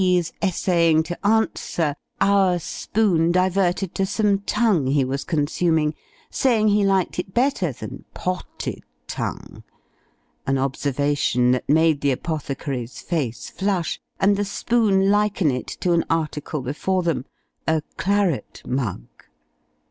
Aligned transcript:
's 0.03 0.33
essaying 0.41 1.03
to 1.03 1.15
answer, 1.27 1.95
our 2.19 2.57
"Spoon" 2.57 3.31
diverted 3.31 3.93
to 3.93 4.03
some 4.03 4.39
tongue 4.39 4.87
he 4.87 5.05
was 5.05 5.23
consuming, 5.23 5.93
saying 6.31 6.67
he 6.69 6.83
liked 6.83 7.19
it 7.19 7.35
better 7.35 7.71
than 7.71 8.03
_Pott_ed 8.15 8.79
tongue 9.05 9.63
an 10.47 10.57
observation 10.57 11.51
that 11.51 11.69
made 11.69 12.01
the 12.01 12.09
apothecary's 12.09 12.99
face 12.99 13.47
flush, 13.51 14.01
and 14.19 14.37
the 14.37 14.43
"Spoon" 14.43 15.11
liken 15.11 15.51
it 15.51 15.67
to 15.67 15.91
an 15.93 16.03
article 16.09 16.61
before 16.63 17.03
them, 17.03 17.25
a 17.67 17.83
claret 17.97 18.63
mug. 18.65 19.03